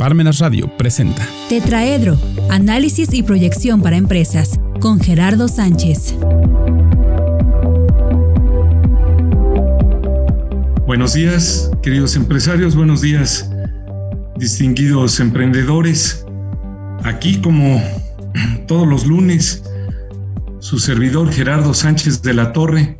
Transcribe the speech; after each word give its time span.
Parmenas 0.00 0.38
Radio 0.38 0.66
presenta 0.78 1.28
Tetraedro, 1.50 2.18
análisis 2.48 3.12
y 3.12 3.22
proyección 3.22 3.82
para 3.82 3.98
empresas, 3.98 4.58
con 4.80 4.98
Gerardo 4.98 5.46
Sánchez. 5.46 6.14
Buenos 10.86 11.12
días, 11.12 11.70
queridos 11.82 12.16
empresarios, 12.16 12.74
buenos 12.74 13.02
días, 13.02 13.50
distinguidos 14.38 15.20
emprendedores. 15.20 16.24
Aquí 17.04 17.38
como 17.42 17.82
todos 18.66 18.88
los 18.88 19.06
lunes, 19.06 19.62
su 20.60 20.78
servidor 20.78 21.30
Gerardo 21.30 21.74
Sánchez 21.74 22.22
de 22.22 22.32
la 22.32 22.54
Torre, 22.54 22.96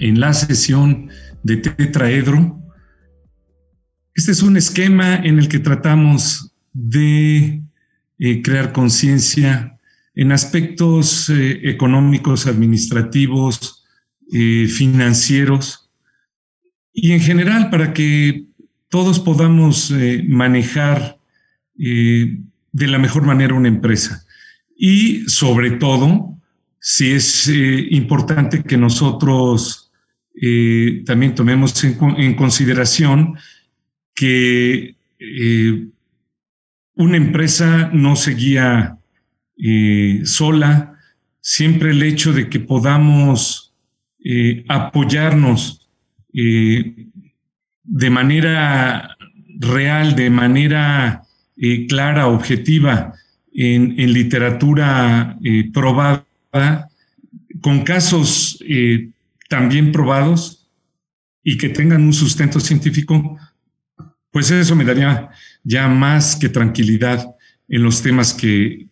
en 0.00 0.18
la 0.18 0.32
sesión 0.32 1.10
de 1.42 1.58
Tetraedro, 1.58 2.58
este 4.16 4.32
es 4.32 4.42
un 4.42 4.56
esquema 4.56 5.16
en 5.16 5.38
el 5.38 5.46
que 5.46 5.58
tratamos 5.58 6.50
de 6.72 7.62
eh, 8.18 8.42
crear 8.42 8.72
conciencia 8.72 9.78
en 10.14 10.32
aspectos 10.32 11.28
eh, 11.28 11.60
económicos, 11.64 12.46
administrativos, 12.46 13.84
eh, 14.32 14.68
financieros 14.68 15.90
y 16.94 17.12
en 17.12 17.20
general 17.20 17.68
para 17.68 17.92
que 17.92 18.46
todos 18.88 19.20
podamos 19.20 19.92
manejar 20.28 21.18
de 21.74 22.86
la 22.86 22.98
mejor 22.98 23.24
manera 23.24 23.52
una 23.52 23.68
empresa. 23.68 24.24
Y 24.74 25.28
sobre 25.28 25.72
todo, 25.72 26.38
si 26.80 27.12
es 27.12 27.50
importante 27.90 28.62
que 28.62 28.78
nosotros 28.78 29.90
también 31.04 31.34
tomemos 31.34 31.84
en 31.84 32.34
consideración 32.34 33.36
que 34.16 34.96
eh, 35.20 35.86
una 36.94 37.16
empresa 37.16 37.90
no 37.92 38.16
seguía 38.16 38.98
eh, 39.58 40.22
sola, 40.24 40.98
siempre 41.40 41.90
el 41.90 42.02
hecho 42.02 42.32
de 42.32 42.48
que 42.48 42.58
podamos 42.58 43.74
eh, 44.24 44.64
apoyarnos 44.68 45.82
de 46.32 48.10
manera 48.10 49.16
real, 49.58 50.14
de 50.16 50.28
manera 50.28 51.22
clara, 51.88 52.26
objetiva, 52.26 53.14
en, 53.54 53.98
en 53.98 54.12
literatura 54.12 55.38
probada, 55.72 56.90
con 57.62 57.84
casos 57.84 58.62
también 59.48 59.92
probados 59.92 60.68
y 61.42 61.56
que 61.56 61.70
tengan 61.70 62.02
un 62.02 62.12
sustento 62.12 62.60
científico, 62.60 63.38
pues 64.36 64.50
eso 64.50 64.76
me 64.76 64.84
daría 64.84 65.30
ya 65.64 65.88
más 65.88 66.36
que 66.36 66.50
tranquilidad 66.50 67.24
en 67.68 67.82
los 67.82 68.02
temas 68.02 68.34
que, 68.34 68.86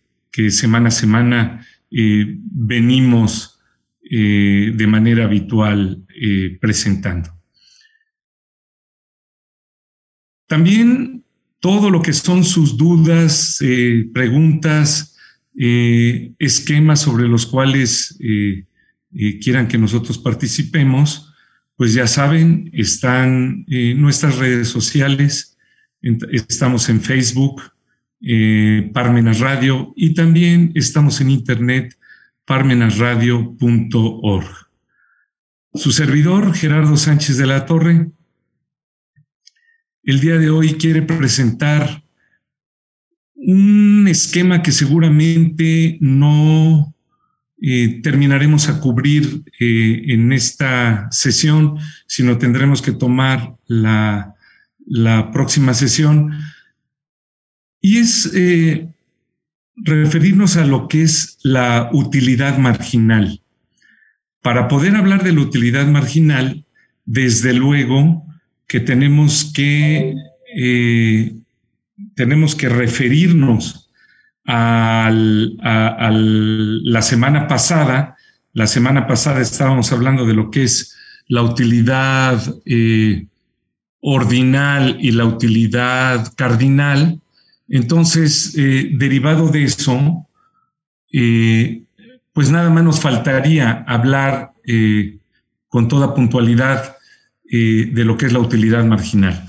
semana 0.49 0.87
a 0.87 0.91
semana 0.91 1.67
eh, 1.91 2.39
venimos 2.39 3.59
eh, 4.09 4.71
de 4.73 4.87
manera 4.87 5.25
habitual 5.25 6.03
eh, 6.19 6.57
presentando. 6.59 7.29
También 10.47 11.23
todo 11.59 11.91
lo 11.91 12.01
que 12.01 12.13
son 12.13 12.43
sus 12.43 12.75
dudas, 12.75 13.59
preguntas, 14.15 15.15
esquemas 15.53 17.01
sobre 17.01 17.27
los 17.27 17.45
cuales 17.45 18.17
quieran 19.41 19.67
que 19.67 19.77
nosotros 19.77 20.17
participemos, 20.17 21.24
pues 21.75 21.93
ya 21.93 22.07
saben, 22.07 22.69
están 22.73 23.65
eh, 23.67 23.93
nuestras 23.95 24.37
redes 24.37 24.69
sociales, 24.69 25.57
estamos 26.01 26.87
en 26.89 27.01
Facebook, 27.01 27.61
eh, 28.21 28.89
Parmenas 28.93 29.39
Radio, 29.39 29.91
y 29.95 30.13
también 30.13 30.71
estamos 30.75 31.19
en 31.19 31.31
internet, 31.31 31.97
parmenasradio.org. 32.45 34.47
Su 35.73 35.91
servidor, 35.91 36.53
Gerardo 36.53 36.95
Sánchez 36.95 37.37
de 37.37 37.45
la 37.45 37.65
Torre, 37.65 38.09
el 40.03 40.21
día 40.21 40.37
de 40.37 40.49
hoy 40.49 40.75
quiere 40.75 41.01
presentar 41.01 42.03
un 43.33 44.07
esquema 44.07 44.61
que 44.61 44.71
seguramente 44.71 45.97
no 45.99 46.94
eh, 47.61 48.01
terminaremos 48.03 48.67
a 48.67 48.81
cubrir 48.81 49.43
eh, 49.59 50.03
en 50.07 50.33
esta 50.33 51.07
sesión, 51.09 51.77
sino 52.05 52.37
tendremos 52.37 52.81
que 52.81 52.91
tomar 52.91 53.55
la, 53.65 54.33
próxima 55.31 55.73
sesión. 55.73 56.31
Y 57.81 57.97
es 57.97 58.31
eh, 58.35 58.87
referirnos 59.77 60.57
a 60.57 60.65
lo 60.65 60.87
que 60.87 61.03
es 61.03 61.37
la 61.43 61.89
utilidad 61.93 62.57
marginal. 62.57 63.41
Para 64.41 64.67
poder 64.67 64.95
hablar 64.95 65.23
de 65.23 65.33
la 65.33 65.41
utilidad 65.41 65.87
marginal, 65.87 66.65
desde 67.05 67.53
luego 67.53 68.25
que 68.67 68.79
tenemos 68.79 69.51
que, 69.53 70.13
tenemos 72.15 72.55
que 72.55 72.69
referirnos 72.69 73.84
a, 74.45 75.09
la 75.11 77.01
semana 77.01 77.47
pasada. 77.47 78.17
La 78.53 78.67
semana 78.67 79.07
pasada 79.07 79.41
estábamos 79.41 79.91
hablando 79.91 80.25
de 80.25 80.33
lo 80.33 80.49
que 80.49 80.63
es 80.63 80.95
la 81.27 81.41
utilidad 81.41 82.41
eh, 82.65 83.25
ordinal 84.01 84.97
y 84.99 85.11
la 85.11 85.25
utilidad 85.25 86.33
cardinal. 86.35 87.19
Entonces, 87.67 88.53
eh, 88.57 88.91
derivado 88.93 89.49
de 89.49 89.63
eso, 89.63 90.27
eh, 91.11 91.83
pues 92.31 92.51
nada 92.51 92.69
más 92.69 92.83
nos 92.83 92.99
faltaría 92.99 93.83
hablar 93.87 94.51
con 95.67 95.87
toda 95.87 96.15
puntualidad 96.15 96.97
de 97.43 98.03
lo 98.03 98.17
que 98.17 98.25
es 98.25 98.33
la 98.33 98.39
utilidad 98.39 98.83
marginal. 98.83 99.44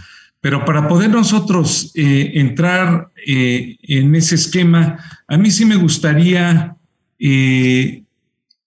Pero 0.47 0.65
para 0.65 0.87
poder 0.87 1.11
nosotros 1.11 1.91
eh, 1.97 2.31
entrar 2.35 3.11
eh, 3.27 3.79
en 3.83 4.15
ese 4.15 4.37
esquema, 4.37 4.97
a 5.27 5.37
mí 5.37 5.51
sí 5.51 5.65
me 5.65 5.75
gustaría 5.75 6.77
eh, 7.19 8.05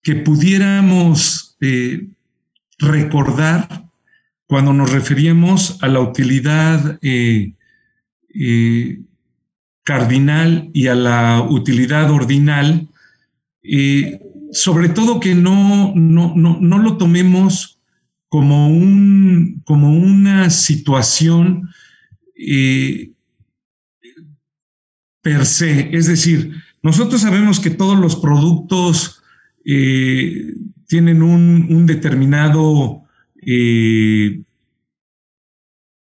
que 0.03 0.15
pudiéramos 0.15 1.57
recordar 2.79 3.85
cuando 4.45 4.73
nos 4.73 4.91
referíamos 4.91 5.81
a 5.81 5.87
la 5.87 6.01
utilidad 6.01 6.99
cardinal 9.83 10.69
y 10.73 10.87
a 10.87 10.95
la 10.95 11.47
utilidad 11.49 12.11
ordinal, 12.11 12.89
sobre 14.51 14.89
todo 14.89 15.21
que 15.21 15.33
no, 15.33 15.93
no, 15.95 16.35
no 16.35 16.77
lo 16.77 16.97
tomemos 16.97 17.78
como, 18.29 18.69
un, 18.69 19.61
como 19.65 19.91
una 19.97 20.49
situación 20.51 21.69
eh, 22.35 23.11
per 25.21 25.45
se. 25.45 25.89
Es 25.95 26.07
decir, 26.07 26.53
nosotros 26.81 27.21
sabemos 27.21 27.59
que 27.59 27.71
todos 27.71 27.99
los 27.99 28.15
productos 28.15 29.21
eh, 29.65 30.53
tienen 30.87 31.21
un, 31.21 31.85
determinado, 31.85 33.03
eh, 33.41 34.43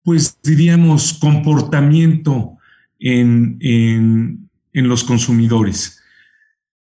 pues 0.03 0.39
diríamos, 0.43 1.13
comportamiento 1.13 2.57
en, 2.99 3.57
en, 3.61 4.49
en 4.73 4.89
los 4.89 5.03
consumidores. 5.03 6.01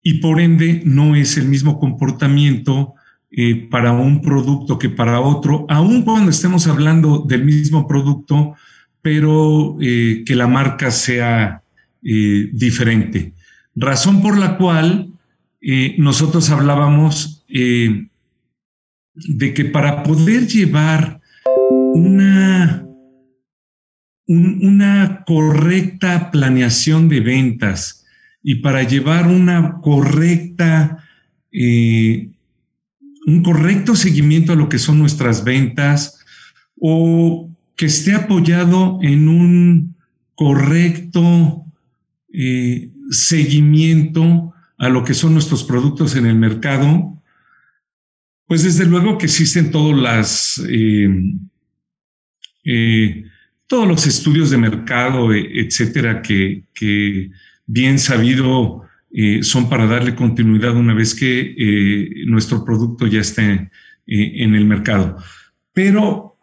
Y 0.03 0.15
por 0.15 0.41
ende 0.41 0.83
no 0.85 1.15
es 1.15 1.37
el 1.37 1.47
mismo 1.47 1.79
comportamiento 1.79 2.95
eh, 3.35 3.67
para 3.71 3.93
un 3.93 4.21
producto 4.21 4.79
que 4.79 4.91
para 4.91 5.19
otro, 5.21 5.65
aun 5.71 6.03
cuando 6.03 6.31
estemos 6.31 6.67
hablando 6.67 7.25
del 7.27 7.47
mismo 7.47 7.89
producto, 7.89 8.57
pero 9.01 9.79
eh, 9.81 10.23
que 10.27 10.37
la 10.37 10.47
marca 10.47 10.91
sea 10.91 11.63
eh, 12.03 12.51
diferente. 12.53 13.33
Razón 13.75 14.21
por 14.21 14.37
la 14.37 14.59
cual 14.59 15.09
nosotros 15.97 16.51
hablábamos 16.51 17.47
de 17.47 18.09
que 19.55 19.65
para 19.65 20.03
poder 20.03 20.49
llevar 20.49 21.21
una, 21.95 22.85
una 24.27 25.23
correcta 25.25 26.33
planeación 26.33 27.09
de 27.09 27.21
ventas 27.21 28.05
y 28.43 28.57
para 28.57 28.83
llevar 28.83 29.29
una 29.29 29.79
correcta 29.81 30.99
un 33.27 33.43
correcto 33.43 33.95
seguimiento 33.95 34.53
a 34.53 34.57
lo 34.57 34.69
que 34.69 34.79
son 34.79 34.99
nuestras 34.99 35.45
ventas 35.45 36.25
o 36.79 37.49
que 37.77 37.87
esté 37.87 38.15
apoyado 38.15 38.99
en 39.03 39.29
un 39.29 39.97
correcto 40.35 41.65
eh, 42.33 42.91
seguimiento 43.11 44.53
a 44.79 44.89
lo 44.89 45.05
que 45.05 45.15
son 45.15 45.35
nuestros 45.35 45.63
productos 45.65 46.17
en 46.17 46.27
el 46.27 46.35
mercado, 46.35 47.23
pues 48.47 48.65
desde 48.65 48.85
luego 48.85 49.17
que 49.19 49.27
existen 49.27 49.71
eh, 50.69 51.09
eh, 52.65 53.25
todos 53.67 53.89
los 53.89 54.07
estudios 54.07 54.51
de 54.51 54.59
mercado, 54.59 55.33
etcétera, 55.33 56.21
que, 56.21 56.65
bien 57.67 57.99
sabido 57.99 58.82
eh, 59.13 59.43
son 59.43 59.69
para 59.69 59.87
darle 59.87 60.15
continuidad 60.15 60.77
una 60.77 60.95
vez 60.95 61.15
que 61.15 61.55
eh, 61.57 62.25
nuestro 62.27 62.65
producto 62.65 63.07
ya 63.07 63.21
esté 63.21 63.71
en 64.07 64.55
el 64.55 64.65
mercado. 64.65 65.17
Pero 65.73 66.39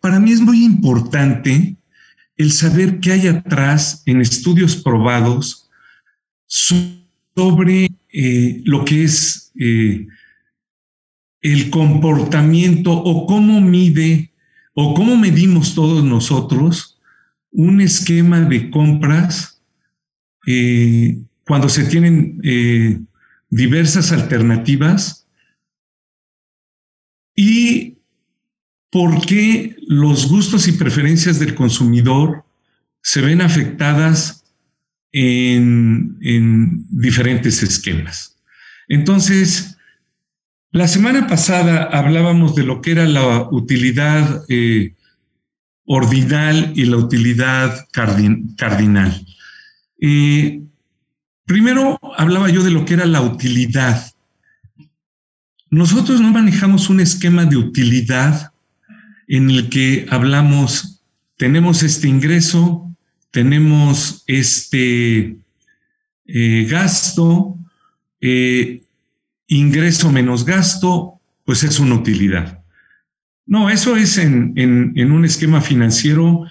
para 0.00 0.18
mí 0.20 0.32
es 0.32 0.40
muy 0.40 0.64
importante 0.64 1.76
el 2.36 2.52
saber 2.52 2.98
qué 2.98 3.12
hay 3.12 3.26
atrás 3.26 4.02
en 4.06 4.20
estudios 4.20 4.76
probados 4.76 5.68
sobre 6.46 7.90
lo 8.64 8.84
que 8.84 9.04
es 9.04 9.52
el 11.44 11.68
comportamiento 11.70 12.92
o 12.92 13.26
cómo 13.26 13.60
mide 13.60 14.32
o 14.72 14.94
cómo 14.94 15.16
medimos 15.16 15.74
todos 15.74 16.02
nosotros 16.02 16.94
un 17.54 17.80
esquema 17.80 18.40
de 18.40 18.70
compras 18.70 19.62
eh, 20.46 21.22
cuando 21.46 21.68
se 21.68 21.84
tienen 21.84 22.40
eh, 22.42 23.00
diversas 23.50 24.12
alternativas 24.12 25.26
y 27.36 27.98
por 28.90 29.24
qué 29.26 29.76
los 29.86 30.28
gustos 30.28 30.68
y 30.68 30.72
preferencias 30.72 31.38
del 31.38 31.54
consumidor 31.54 32.44
se 33.02 33.20
ven 33.20 33.40
afectadas 33.40 34.44
en, 35.12 36.16
en 36.20 36.86
diferentes 36.90 37.62
esquemas. 37.62 38.36
Entonces, 38.88 39.76
la 40.70 40.88
semana 40.88 41.26
pasada 41.26 41.84
hablábamos 41.84 42.54
de 42.54 42.64
lo 42.64 42.80
que 42.80 42.92
era 42.92 43.06
la 43.06 43.48
utilidad 43.50 44.44
eh, 44.48 44.94
ordinal 45.86 46.72
y 46.74 46.84
la 46.86 46.96
utilidad 46.96 47.86
cardinal. 47.92 49.24
Eh, 50.00 50.62
primero 51.44 51.98
hablaba 52.16 52.48
yo 52.50 52.62
de 52.62 52.70
lo 52.70 52.84
que 52.84 52.94
era 52.94 53.06
la 53.06 53.22
utilidad. 53.22 54.12
Nosotros 55.70 56.20
no 56.20 56.30
manejamos 56.30 56.88
un 56.88 57.00
esquema 57.00 57.44
de 57.44 57.56
utilidad 57.56 58.52
en 59.26 59.50
el 59.50 59.68
que 59.68 60.06
hablamos, 60.10 61.02
tenemos 61.36 61.82
este 61.82 62.08
ingreso, 62.08 62.90
tenemos 63.30 64.22
este 64.26 65.36
eh, 66.26 66.66
gasto, 66.70 67.58
ingreso 69.48 70.12
menos 70.12 70.44
gasto, 70.44 71.20
pues 71.44 71.62
es 71.62 71.78
una 71.78 71.96
utilidad. 71.96 72.64
No, 73.46 73.68
eso 73.68 73.96
es 73.96 74.16
en, 74.16 74.54
un 74.96 75.24
esquema 75.24 75.60
financiero 75.60 76.46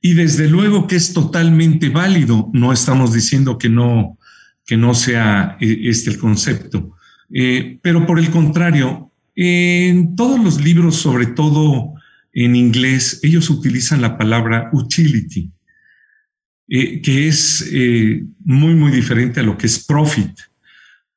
y 0.00 0.14
desde 0.14 0.48
luego 0.48 0.86
que 0.86 0.96
es 0.96 1.12
totalmente 1.12 1.88
válido. 1.88 2.50
No 2.52 2.72
estamos 2.72 3.12
diciendo 3.12 3.58
que 3.58 3.68
no, 3.68 4.16
que 4.66 4.76
no 4.76 4.94
sea 4.94 5.56
eh, 5.60 5.82
este 5.84 6.10
el 6.10 6.18
concepto. 6.18 6.96
Eh, 7.32 7.78
pero 7.82 8.04
por 8.04 8.18
el 8.18 8.30
contrario, 8.30 9.12
en 9.34 10.16
todos 10.16 10.42
los 10.42 10.62
libros, 10.62 10.96
sobre 10.96 11.26
todo 11.26 11.94
en 12.32 12.56
inglés, 12.56 13.20
ellos 13.22 13.48
utilizan 13.48 14.02
la 14.02 14.18
palabra 14.18 14.68
utility, 14.72 15.50
eh, 16.68 17.00
que 17.00 17.28
es 17.28 17.70
muy, 18.44 18.74
muy 18.74 18.90
diferente 18.90 19.40
a 19.40 19.42
lo 19.42 19.56
que 19.56 19.66
es 19.66 19.84
profit. 19.84 20.38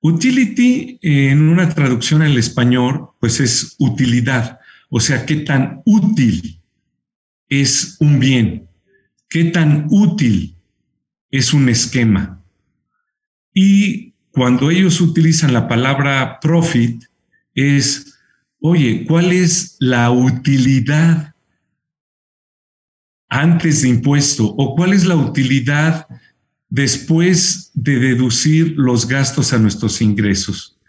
Utility 0.02 1.00
en 1.02 1.50
una 1.50 1.68
traducción 1.70 2.22
al 2.22 2.38
español, 2.38 3.10
pues 3.20 3.40
es 3.42 3.76
utilidad, 3.80 4.60
o 4.90 5.00
sea, 5.00 5.26
qué 5.26 5.38
tan 5.38 5.82
útil 5.86 6.62
es 7.50 7.98
un 8.00 8.20
bien, 8.20 8.68
qué 9.28 9.46
tan 9.46 9.88
útil 9.90 10.56
es 11.32 11.54
un 11.54 11.68
esquema. 11.68 12.39
Y 13.62 14.14
cuando 14.32 14.72
ellos 14.72 15.02
utilizan 15.02 15.52
la 15.52 15.68
palabra 15.68 16.40
profit, 16.40 17.04
es, 17.54 18.18
oye, 18.62 19.04
¿cuál 19.06 19.34
es 19.34 19.76
la 19.80 20.12
utilidad 20.12 21.36
antes 23.28 23.82
de 23.82 23.90
impuesto 23.90 24.46
o 24.46 24.76
cuál 24.78 24.94
es 24.94 25.06
la 25.06 25.18
utilidad 25.18 26.08
después 26.70 27.72
de 27.74 28.00
deducir 28.00 28.76
los 28.78 29.10
gastos 29.10 29.52
a 29.52 29.60
nuestros 29.60 30.02
ingresos. 30.02 30.80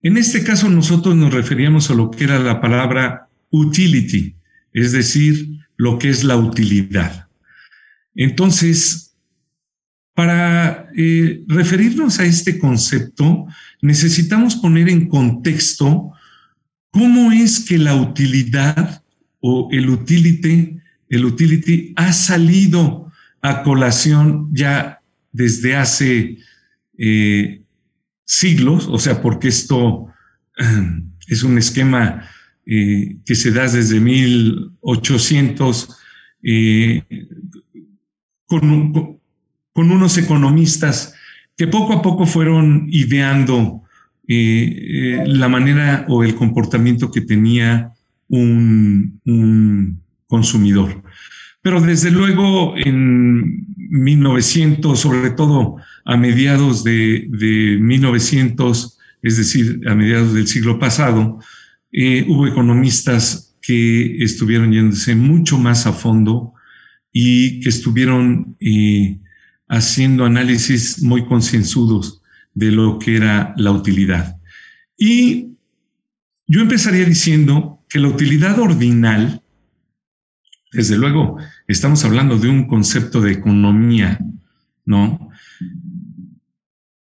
En 0.00 0.16
este 0.16 0.44
caso 0.44 0.68
nosotros 0.68 1.16
nos 1.16 1.34
referíamos 1.34 1.90
a 1.90 1.94
lo 1.94 2.12
que 2.12 2.22
era 2.22 2.38
la 2.38 2.60
palabra 2.60 3.28
utility, 3.50 4.36
es 4.72 4.92
decir, 4.92 5.48
lo 5.76 5.98
que 5.98 6.10
es 6.10 6.22
la 6.22 6.36
utilidad. 6.36 7.28
Entonces, 8.14 9.03
para 10.14 10.88
eh, 10.96 11.42
referirnos 11.48 12.20
a 12.20 12.24
este 12.24 12.58
concepto, 12.58 13.46
necesitamos 13.82 14.56
poner 14.56 14.88
en 14.88 15.08
contexto 15.08 16.12
cómo 16.90 17.32
es 17.32 17.60
que 17.60 17.78
la 17.78 17.94
utilidad 17.96 19.02
o 19.40 19.68
el 19.72 19.90
utility, 19.90 20.78
el 21.08 21.24
utility 21.24 21.92
ha 21.96 22.12
salido 22.12 23.12
a 23.42 23.62
colación 23.62 24.48
ya 24.52 25.00
desde 25.32 25.76
hace 25.76 26.38
eh, 26.96 27.60
siglos, 28.24 28.86
o 28.88 28.98
sea, 28.98 29.20
porque 29.20 29.48
esto 29.48 30.06
es 31.28 31.42
un 31.42 31.58
esquema 31.58 32.30
eh, 32.66 33.18
que 33.26 33.34
se 33.34 33.50
da 33.50 33.68
desde 33.68 34.00
1800 34.00 35.98
eh, 36.42 37.02
con, 38.46 39.20
unos 39.74 40.18
economistas 40.18 41.14
que 41.56 41.66
poco 41.66 41.92
a 41.92 42.02
poco 42.02 42.26
fueron 42.26 42.86
ideando 42.90 43.82
la 44.26 45.48
manera 45.48 46.06
o 46.08 46.24
el 46.24 46.34
comportamiento 46.34 47.10
que 47.10 47.20
tenía 47.20 47.92
un, 48.28 49.20
un 49.26 50.00
consumidor. 50.26 51.02
Pero 51.62 51.80
desde 51.80 52.10
luego 52.10 52.74
en 52.76 53.66
1900, 53.76 54.98
sobre 54.98 55.30
todo 55.30 55.76
a 56.04 56.16
mediados 56.16 56.84
de, 56.84 57.26
1900, 57.80 58.98
es 59.22 59.36
decir, 59.36 59.80
a 59.88 59.94
mediados 59.94 60.34
del 60.34 60.46
siglo 60.46 60.78
pasado, 60.78 61.38
eh, 61.92 62.26
hubo 62.28 62.46
economistas 62.46 63.56
que 63.62 64.22
estuvieron 64.22 64.72
yéndose 64.72 65.14
mucho 65.14 65.56
más 65.56 65.86
a 65.86 65.92
fondo 65.92 66.52
y 67.12 67.60
que 67.60 67.68
estuvieron 67.70 68.56
eh, 68.60 69.18
haciendo 69.74 70.24
análisis 70.24 71.02
muy 71.02 71.26
concienzudos 71.26 72.22
de 72.54 72.70
lo 72.70 72.98
que 72.98 73.16
era 73.16 73.54
la 73.56 73.72
utilidad. 73.72 74.38
Y 74.96 75.48
yo 76.46 76.60
empezaría 76.60 77.04
diciendo 77.04 77.82
que 77.88 77.98
la 77.98 78.08
utilidad 78.08 78.58
ordinal, 78.58 79.42
desde 80.72 80.96
luego, 80.96 81.38
estamos 81.66 82.04
hablando 82.04 82.38
de 82.38 82.48
un 82.48 82.66
concepto 82.66 83.20
de 83.20 83.32
economía, 83.32 84.18
¿no? 84.84 85.30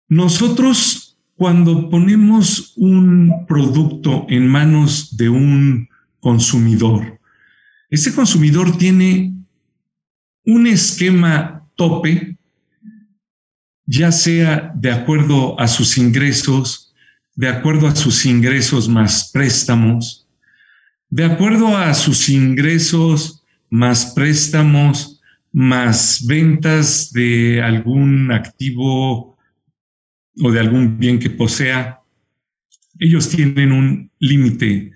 Nosotros 0.07 1.17
cuando 1.35 1.89
ponemos 1.89 2.73
un 2.77 3.45
producto 3.47 4.25
en 4.29 4.47
manos 4.47 5.15
de 5.17 5.29
un 5.29 5.89
consumidor, 6.19 7.19
ese 7.89 8.15
consumidor 8.15 8.77
tiene 8.77 9.33
un 10.45 10.67
esquema 10.67 11.67
tope, 11.75 12.34
ya 13.85 14.11
sea 14.11 14.71
de 14.75 14.91
acuerdo 14.91 15.59
a 15.59 15.67
sus 15.67 15.97
ingresos, 15.97 16.93
de 17.35 17.49
acuerdo 17.49 17.87
a 17.87 17.95
sus 17.95 18.25
ingresos 18.25 18.89
más 18.89 19.31
préstamos, 19.31 20.27
de 21.09 21.25
acuerdo 21.25 21.77
a 21.77 21.93
sus 21.93 22.29
ingresos 22.29 23.43
más 23.69 24.13
préstamos, 24.15 25.21
más 25.51 26.25
ventas 26.27 27.11
de 27.13 27.61
algún 27.61 28.31
activo 28.31 29.37
o 30.41 30.51
de 30.51 30.59
algún 30.59 30.97
bien 30.99 31.19
que 31.19 31.29
posea, 31.29 31.99
ellos 32.99 33.29
tienen 33.29 33.71
un 33.71 34.11
límite 34.19 34.91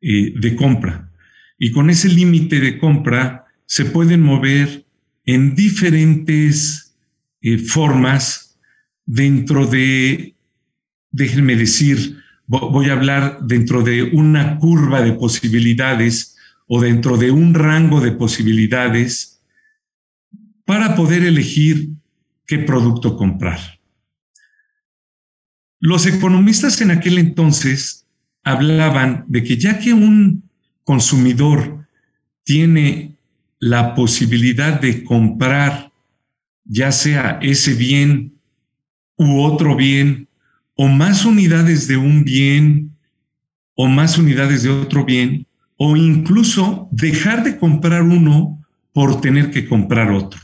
eh, 0.00 0.32
de 0.34 0.56
compra. 0.56 1.10
Y 1.58 1.72
con 1.72 1.90
ese 1.90 2.08
límite 2.08 2.60
de 2.60 2.78
compra 2.78 3.46
se 3.66 3.84
pueden 3.84 4.22
mover 4.22 4.86
en 5.26 5.54
diferentes 5.54 6.87
eh, 7.40 7.58
formas 7.58 8.58
dentro 9.06 9.66
de, 9.66 10.34
déjenme 11.10 11.56
decir, 11.56 12.22
voy 12.46 12.88
a 12.88 12.94
hablar 12.94 13.38
dentro 13.42 13.82
de 13.82 14.02
una 14.02 14.58
curva 14.58 15.02
de 15.02 15.12
posibilidades 15.12 16.36
o 16.66 16.80
dentro 16.80 17.16
de 17.16 17.30
un 17.30 17.54
rango 17.54 18.00
de 18.00 18.12
posibilidades 18.12 19.40
para 20.64 20.94
poder 20.94 21.24
elegir 21.24 21.90
qué 22.46 22.58
producto 22.58 23.16
comprar. 23.16 23.58
Los 25.80 26.06
economistas 26.06 26.80
en 26.80 26.90
aquel 26.90 27.18
entonces 27.18 28.06
hablaban 28.42 29.24
de 29.28 29.44
que 29.44 29.56
ya 29.56 29.78
que 29.78 29.92
un 29.92 30.42
consumidor 30.84 31.86
tiene 32.42 33.16
la 33.60 33.94
posibilidad 33.94 34.80
de 34.80 35.04
comprar 35.04 35.87
ya 36.68 36.92
sea 36.92 37.38
ese 37.42 37.74
bien 37.74 38.34
u 39.16 39.40
otro 39.42 39.74
bien, 39.74 40.28
o 40.76 40.86
más 40.86 41.24
unidades 41.24 41.88
de 41.88 41.96
un 41.96 42.22
bien, 42.22 42.96
o 43.74 43.88
más 43.88 44.16
unidades 44.16 44.62
de 44.62 44.70
otro 44.70 45.04
bien, 45.04 45.46
o 45.76 45.96
incluso 45.96 46.88
dejar 46.92 47.42
de 47.42 47.56
comprar 47.56 48.02
uno 48.02 48.62
por 48.92 49.20
tener 49.20 49.50
que 49.50 49.66
comprar 49.66 50.12
otro. 50.12 50.40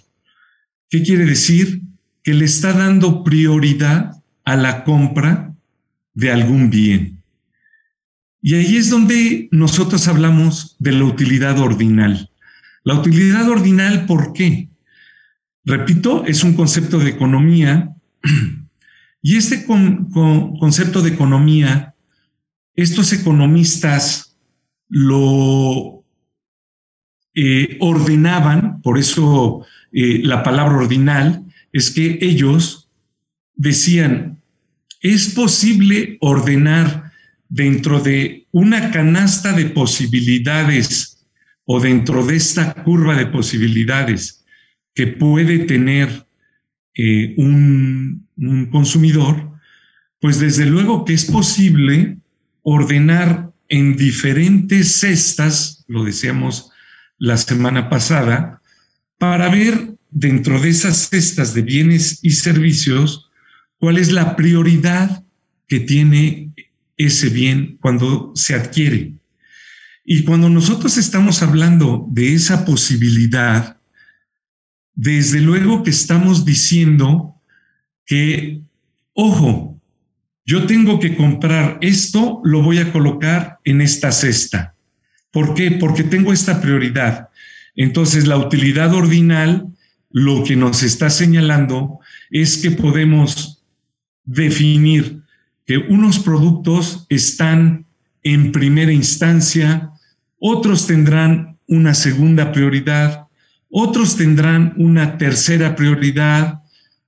¿Qué 0.91 1.03
quiere 1.03 1.25
decir? 1.25 1.83
Que 2.23 2.35
le 2.35 2.45
está 2.45 2.73
dando 2.73 3.23
prioridad 3.23 4.13
a 4.45 4.57
la 4.57 4.83
compra 4.85 5.55
de 6.15 6.33
algún 6.33 6.71
bien. 6.71 7.23
Y 8.41 8.55
ahí 8.55 8.77
es 8.77 8.91
donde 8.91 9.49
nosotros 9.51 10.07
hablamos 10.07 10.77
de 10.79 10.93
la 10.93 11.05
utilidad 11.05 11.59
ordinal. 11.59 12.31
La 12.83 12.95
utilidad 12.95 13.49
ordinal, 13.49 14.07
¿por 14.07 14.33
qué? 14.33 14.69
Repito, 15.65 16.25
es 16.27 16.45
un 16.45 16.55
concepto 16.55 16.99
de 16.99 17.11
economía. 17.11 17.95
Y 19.27 19.39
este 19.39 19.65
concepto 19.65 21.01
de 21.01 21.09
economía, 21.09 21.95
estos 22.77 23.11
economistas 23.15 24.37
lo 24.91 26.05
eh, 27.35 27.79
ordenaban, 27.81 28.83
por 28.83 28.99
eso 28.99 29.65
eh, 29.93 30.21
la 30.23 30.43
palabra 30.43 30.77
ordinal, 30.77 31.43
es 31.73 31.91
que 31.91 32.19
ellos 32.21 32.91
decían, 33.55 34.43
es 35.01 35.31
posible 35.31 36.19
ordenar 36.21 37.11
dentro 37.49 38.01
de 38.01 38.47
una 38.51 38.91
canasta 38.91 39.55
de 39.55 39.65
posibilidades 39.71 41.27
o 41.65 41.81
dentro 41.81 42.27
de 42.27 42.37
esta 42.37 42.75
curva 42.75 43.17
de 43.17 43.25
posibilidades 43.25 44.44
que 44.95 45.09
puede 45.09 45.61
tener 45.61 46.27
eh, 46.95 47.35
un, 47.37 48.27
un 48.37 48.67
consumidor, 48.67 49.53
pues 50.21 50.41
desde 50.41 50.67
luego 50.67 51.05
que 51.05 51.15
es 51.15 51.25
posible 51.25 52.19
ordenar 52.63 53.53
en 53.69 53.97
diferentes 53.97 55.01
cestas, 55.01 55.85
lo 55.89 56.05
decíamos 56.05 56.71
la 57.19 57.37
semana 57.37 57.89
pasada, 57.89 58.61
para 59.19 59.49
ver 59.49 59.95
dentro 60.11 60.61
de 60.61 60.71
esas 60.71 61.09
cestas 61.09 61.55
de 61.55 61.63
bienes 61.63 62.21
y 62.23 62.31
servicios 62.31 63.31
cuál 63.79 63.99
es 63.99 64.13
la 64.13 64.37
prioridad 64.37 65.25
que 65.67 65.81
tiene 65.81 66.53
ese 66.97 67.29
bien 67.29 67.79
cuando 67.81 68.33
se 68.35 68.55
adquiere. 68.55 69.15
Y 70.05 70.25
cuando 70.25 70.49
nosotros 70.49 70.97
estamos 70.99 71.43
hablando 71.43 72.07
de 72.11 72.35
esa 72.35 72.65
posibilidad, 72.65 73.74
desde 74.95 75.41
luego 75.41 75.83
que 75.83 75.91
estamos 75.91 76.45
diciendo 76.45 77.35
que, 78.07 78.61
ojo, 79.13 79.81
yo 80.47 80.67
tengo 80.67 81.01
que 81.01 81.17
comprar 81.17 81.79
esto, 81.81 82.41
lo 82.45 82.63
voy 82.63 82.79
a 82.79 82.93
colocar 82.93 83.59
en 83.65 83.81
esta 83.81 84.13
cesta. 84.13 84.75
¿Por 85.31 85.55
qué? 85.55 85.73
Porque 85.73 86.05
tengo 86.05 86.33
esta 86.33 86.61
prioridad. 86.61 87.29
Entonces, 87.75 88.27
la 88.27 88.37
utilidad 88.37 88.95
ordinal 88.95 89.69
lo 90.11 90.45
que 90.45 90.55
nos 90.55 90.85
está 90.85 91.11
señalando 91.11 91.99
es 92.31 92.59
que 92.59 92.71
podemos 92.71 93.65
definir 94.25 95.23
que 95.67 95.79
unos 95.79 96.21
productos 96.21 97.07
están 97.09 97.87
en 98.23 98.53
primera 98.53 98.93
instancia, 98.93 99.91
otros 100.39 100.87
tendrán 100.87 101.59
una 101.67 101.95
segunda 101.95 102.53
prioridad, 102.53 103.24
otros 103.77 104.15
tendrán 104.17 104.73
una 104.77 105.19
tercera 105.19 105.75
prioridad, 105.75 106.63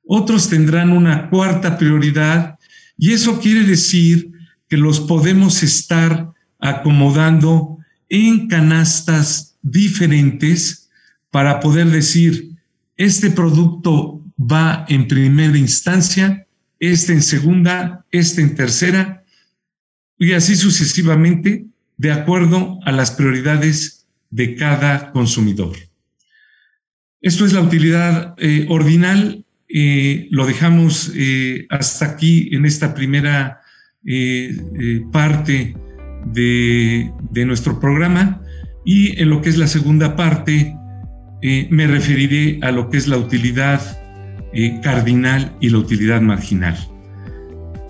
otros 0.05 0.49
tendrán 0.49 0.91
una 0.91 1.31
cuarta 1.31 1.79
prioridad, 1.79 2.59
y 2.99 3.13
eso 3.13 3.39
quiere 3.39 3.63
decir 3.63 4.33
que 4.69 4.77
los 4.77 4.99
podemos 4.99 5.63
estar 5.63 6.33
acomodando 6.59 7.79
en 8.09 8.49
canastas 8.49 9.57
diferentes 9.63 10.91
para 11.31 11.61
poder 11.61 11.87
decir, 11.87 12.57
este 12.97 13.31
producto 13.31 14.25
va 14.37 14.87
en 14.89 15.07
primera 15.07 15.57
instancia, 15.57 16.49
este 16.81 17.13
en 17.13 17.23
segunda, 17.23 18.05
este 18.11 18.43
en 18.43 18.57
tercera, 18.57 19.23
y 20.19 20.33
así 20.33 20.57
sucesivamente, 20.57 21.65
de 21.97 22.11
acuerdo 22.11 22.81
a 22.85 22.91
las 22.91 23.13
prioridades 23.13 24.05
de 24.31 24.57
cada 24.57 25.13
consumidor. 25.13 25.86
Esto 27.27 27.45
es 27.45 27.53
la 27.53 27.61
utilidad 27.61 28.37
eh, 28.39 28.67
ordinal. 28.69 29.45
Eh, 29.69 30.29
lo 30.31 30.47
dejamos 30.47 31.11
eh, 31.17 31.67
hasta 31.71 32.05
aquí 32.05 32.51
en 32.53 32.65
esta 32.65 32.95
primera 32.95 33.63
parte 35.11 35.75
de, 36.27 37.11
de, 37.33 37.45
nuestro 37.45 37.81
programa 37.81 38.41
y 38.85 39.21
en 39.21 39.31
lo 39.31 39.43
que 39.43 39.49
es 39.49 39.59
la 39.59 39.67
segunda 39.67 40.15
parte 40.15 40.77
me 41.43 41.89
referiré 41.89 42.61
a 42.63 42.71
lo 42.71 42.89
que 42.89 42.99
es 42.99 43.09
la 43.09 43.17
utilidad 43.17 43.81
cardinal 44.85 45.57
y 45.61 45.71
la 45.71 45.79
utilidad 45.79 46.21
marginal. 46.21 46.77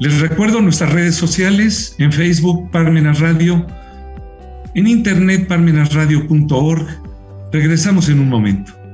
Les 0.00 0.18
recuerdo 0.20 0.62
nuestras 0.62 0.94
redes 0.94 1.16
sociales 1.16 1.94
en 1.98 2.10
Facebook 2.10 2.70
Parmenas 2.70 3.20
Radio, 3.20 3.66
en 4.74 4.86
internet 4.86 5.46
parmenasradio.org. 5.46 6.86
Regresamos 7.52 8.08
en 8.08 8.20
un 8.20 8.30
momento. 8.30 8.85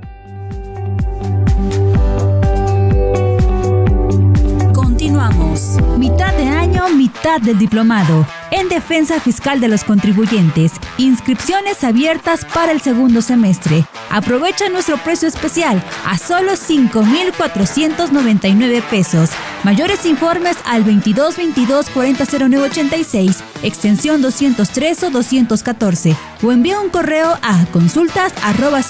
Del 7.23 7.57
diplomado 7.57 8.27
en 8.51 8.69
defensa 8.69 9.21
fiscal 9.21 9.61
de 9.61 9.69
los 9.69 9.85
contribuyentes. 9.85 10.73
Inscripciones 10.99 11.85
abiertas 11.85 12.45
para 12.45 12.73
el 12.73 12.81
segundo 12.81 13.23
semestre. 13.23 13.85
Aprovecha 14.11 14.69
nuestro 14.69 14.99
precio 14.99 15.29
especial 15.29 15.81
a 16.05 16.19
solo 16.19 16.57
5,499 16.57 18.83
pesos. 18.91 19.31
Mayores 19.63 20.05
informes 20.05 20.57
al 20.65 20.83
22 20.83 21.37
22 21.37 21.91
40 21.91 22.25
86, 22.63 23.45
extensión 23.63 24.21
203 24.21 25.05
o 25.05 25.11
214 25.11 26.17
o 26.43 26.51
envía 26.51 26.81
un 26.81 26.91
correo 26.91 27.39
a 27.41 27.65
consultas 27.67 28.33
arroba 28.43 28.81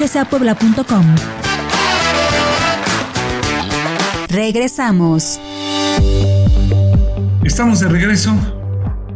Regresamos. 4.29 5.39
Estamos 7.45 7.81
de 7.81 7.89
regreso 7.89 8.33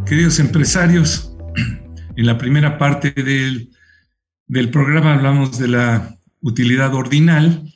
Queridos 0.05 0.41
empresarios, 0.41 1.33
en 2.17 2.27
la 2.27 2.39
primera 2.39 2.79
parte 2.79 3.11
del, 3.13 4.71
programa 4.71 5.15
hablamos 5.15 5.59
de 5.59 5.69
la 5.69 6.17
utilidad 6.41 6.95
ordinal. 6.95 7.73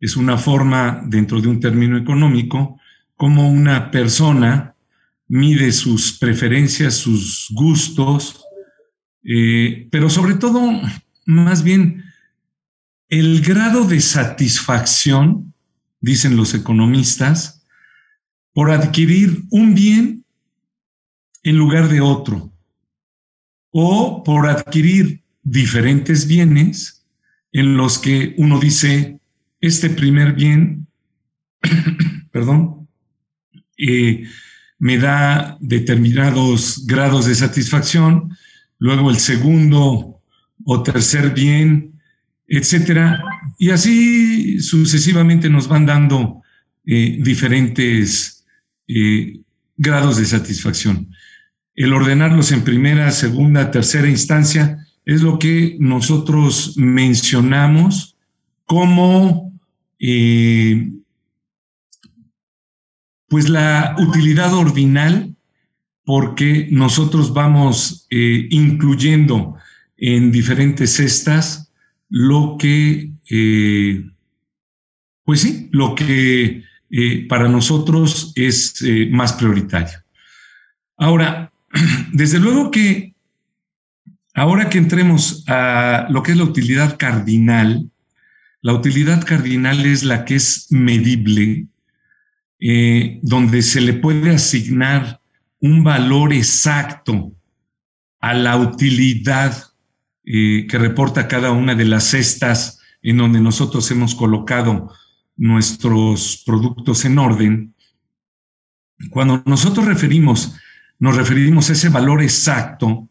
Es 0.00 0.16
una 0.16 0.38
forma, 0.38 1.02
dentro 1.06 1.42
de 1.42 1.48
un 1.48 1.60
término 1.60 1.98
económico, 1.98 2.78
como 3.16 3.50
una 3.50 3.90
persona 3.90 4.74
mide 5.28 5.72
sus 5.72 6.18
preferencias, 6.18 6.94
sus 6.94 7.48
gustos, 7.52 8.44
eh, 9.24 9.88
pero 9.90 10.08
sobre 10.08 10.34
todo, 10.34 10.60
más 11.26 11.62
bien, 11.62 12.04
el 13.10 13.42
grado 13.42 13.84
de 13.84 14.00
satisfacción, 14.00 15.52
dicen 16.00 16.36
los 16.36 16.54
economistas, 16.54 17.63
por 18.54 18.70
adquirir 18.70 19.42
un 19.50 19.74
bien 19.74 20.24
en 21.42 21.58
lugar 21.58 21.88
de 21.88 22.00
otro, 22.00 22.50
o 23.70 24.22
por 24.24 24.48
adquirir 24.48 25.20
diferentes 25.42 26.26
bienes 26.26 27.04
en 27.52 27.76
los 27.76 27.98
que 27.98 28.34
uno 28.38 28.58
dice, 28.58 29.18
este 29.60 29.90
primer 29.90 30.32
bien, 30.34 30.86
perdón, 32.30 32.88
eh, 33.76 34.24
me 34.78 34.98
da 34.98 35.58
determinados 35.60 36.86
grados 36.86 37.26
de 37.26 37.34
satisfacción, 37.34 38.36
luego 38.78 39.10
el 39.10 39.18
segundo 39.18 40.20
o 40.64 40.82
tercer 40.82 41.34
bien, 41.34 42.00
etcétera, 42.46 43.22
y 43.58 43.70
así 43.70 44.60
sucesivamente 44.60 45.50
nos 45.50 45.66
van 45.66 45.86
dando 45.86 46.42
eh, 46.86 47.18
diferentes 47.20 48.33
eh, 48.88 49.40
grados 49.76 50.16
de 50.16 50.24
satisfacción. 50.24 51.10
El 51.74 51.92
ordenarlos 51.92 52.52
en 52.52 52.62
primera, 52.62 53.10
segunda, 53.10 53.70
tercera 53.70 54.08
instancia, 54.08 54.86
es 55.04 55.22
lo 55.22 55.38
que 55.38 55.76
nosotros 55.80 56.74
mencionamos 56.76 58.16
como 58.64 59.52
eh, 59.98 60.92
pues 63.28 63.48
la 63.48 63.96
utilidad 63.98 64.54
ordinal, 64.54 65.34
porque 66.04 66.68
nosotros 66.70 67.32
vamos 67.32 68.06
eh, 68.10 68.46
incluyendo 68.50 69.56
en 69.96 70.30
diferentes 70.30 70.94
cestas 70.94 71.72
lo 72.08 72.56
que, 72.58 73.12
pues 75.24 75.40
sí, 75.40 75.68
lo 75.72 75.94
que 75.94 76.62
eh, 76.96 77.26
para 77.28 77.48
nosotros 77.48 78.32
es 78.36 78.80
eh, 78.82 79.08
más 79.10 79.32
prioritario. 79.32 79.98
Ahora, 80.96 81.52
desde 82.12 82.38
luego 82.38 82.70
que 82.70 83.14
ahora 84.34 84.68
que 84.68 84.78
entremos 84.78 85.44
a 85.48 86.06
lo 86.10 86.22
que 86.22 86.32
es 86.32 86.38
la 86.38 86.44
utilidad 86.44 86.96
cardinal, 86.98 87.90
la 88.60 88.74
utilidad 88.74 89.24
cardinal 89.24 89.84
es 89.84 90.04
la 90.04 90.24
que 90.24 90.36
es 90.36 90.68
medible, 90.70 91.66
donde 93.22 93.60
se 93.60 93.82
le 93.82 93.92
puede 93.92 94.30
asignar 94.30 95.20
un 95.60 95.84
valor 95.84 96.32
exacto 96.32 97.34
a 98.20 98.32
la 98.32 98.56
utilidad 98.56 99.54
eh, 100.24 100.66
que 100.66 100.78
reporta 100.78 101.28
cada 101.28 101.50
una 101.50 101.74
de 101.74 101.84
las 101.84 102.04
cestas 102.04 102.80
en 103.02 103.18
donde 103.18 103.38
nosotros 103.40 103.90
hemos 103.90 104.14
colocado 104.14 104.90
nuestros 105.36 106.42
productos 106.44 107.04
en 107.04 107.18
orden, 107.18 107.74
cuando 109.10 109.42
nosotros 109.46 109.86
referimos, 109.86 110.56
nos 110.98 111.16
referimos 111.16 111.68
a 111.68 111.72
ese 111.72 111.88
valor 111.88 112.22
exacto, 112.22 113.08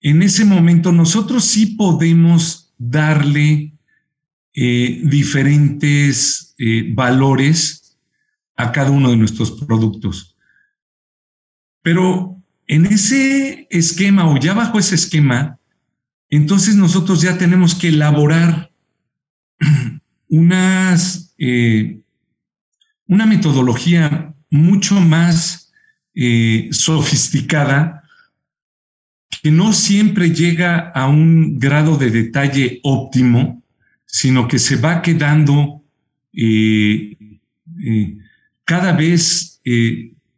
en 0.00 0.22
ese 0.22 0.44
momento 0.44 0.92
nosotros 0.92 1.44
sí 1.44 1.66
podemos 1.76 2.72
darle 2.78 3.74
eh, 4.54 5.02
diferentes 5.04 6.54
eh, 6.58 6.92
valores 6.94 7.98
a 8.56 8.72
cada 8.72 8.90
uno 8.90 9.10
de 9.10 9.16
nuestros 9.16 9.52
productos. 9.52 10.36
Pero 11.82 12.42
en 12.66 12.86
ese 12.86 13.66
esquema 13.70 14.30
o 14.30 14.38
ya 14.38 14.54
bajo 14.54 14.78
ese 14.78 14.94
esquema, 14.94 15.58
entonces 16.28 16.76
nosotros 16.76 17.20
ya 17.20 17.36
tenemos 17.36 17.74
que 17.74 17.88
elaborar 17.88 18.72
unas, 20.30 21.34
eh, 21.38 22.00
una 23.06 23.26
metodología 23.26 24.34
mucho 24.48 25.00
más 25.00 25.72
eh, 26.14 26.68
sofisticada 26.72 28.02
que 29.42 29.50
no 29.50 29.72
siempre 29.72 30.30
llega 30.30 30.90
a 30.90 31.06
un 31.08 31.58
grado 31.58 31.96
de 31.96 32.10
detalle 32.10 32.80
óptimo, 32.82 33.62
sino 34.06 34.48
que 34.48 34.58
se 34.58 34.76
va 34.76 35.02
quedando 35.02 35.84
eh, 36.32 37.16
cada 38.64 38.92
vez 38.92 39.60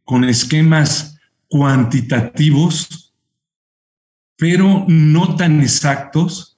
con 0.04 0.25
esquemas 0.25 1.16
cuantitativos 1.49 3.02
pero 4.42 4.84
no 4.88 5.37
tan 5.37 5.61
exactos, 5.61 6.51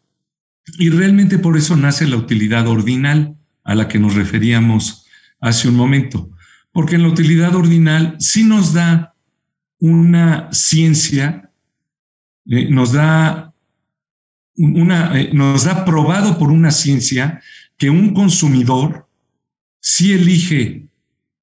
y 0.79 0.89
realmente 0.91 1.39
por 1.39 1.57
eso 1.57 1.77
nace 1.77 2.07
la 2.07 2.17
utilidad 2.17 2.67
ordinal 2.67 3.37
a 3.65 3.75
la 3.75 3.89
que 3.89 3.99
nos 3.99 4.15
referíamos 4.15 5.07
hace 5.41 5.69
un 5.69 5.77
momento, 5.77 6.31
porque 6.73 6.97
en 6.97 7.03
la 7.03 7.09
utilidad 7.09 7.55
ordinal 7.55 8.17
sí 8.19 8.45
nos 8.45 8.73
da 8.73 9.15
una 9.79 10.49
ciencia, 10.53 11.51
eh, 12.47 12.69
nos 12.71 12.93
da 12.93 13.53
una, 14.57 15.21
eh, 15.21 15.31
nos 15.33 15.65
da 15.65 15.85
probado 15.85 16.39
por 16.39 16.51
una 16.51 16.71
ciencia 16.71 17.43
que 17.77 17.91
un 17.91 18.15
consumidor 18.15 19.09
sí 19.81 20.13
elige 20.13 20.87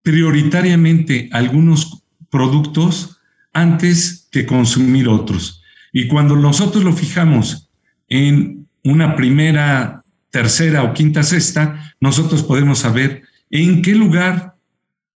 prioritariamente 0.01 1.29
algunos 1.31 2.03
productos 2.29 3.19
antes 3.53 4.27
que 4.31 4.45
consumir 4.45 5.07
otros. 5.07 5.61
Y 5.91 6.07
cuando 6.07 6.35
nosotros 6.35 6.83
lo 6.83 6.93
fijamos 6.93 7.69
en 8.07 8.60
una 8.83 9.15
primera, 9.15 10.03
tercera 10.29 10.83
o 10.83 10.93
quinta 10.93 11.23
cesta, 11.23 11.95
nosotros 11.99 12.43
podemos 12.43 12.79
saber 12.79 13.23
en 13.49 13.81
qué 13.81 13.93
lugar 13.95 14.55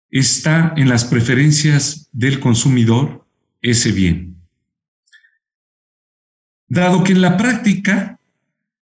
está 0.09 0.73
en 0.77 0.89
las 0.89 1.05
preferencias 1.05 2.09
del 2.11 2.39
consumidor 2.39 3.25
ese 3.61 3.91
bien. 3.91 4.35
Dado 6.67 7.03
que 7.03 7.11
en 7.11 7.21
la 7.21 7.37
práctica, 7.37 8.19